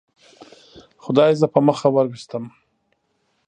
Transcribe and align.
خدای 1.03 1.31
زه 1.41 1.47
په 1.53 1.59
مخه 1.67 1.87
وروستم. 1.91 2.43